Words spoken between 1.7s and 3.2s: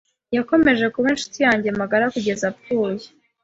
magara kugeza apfuye.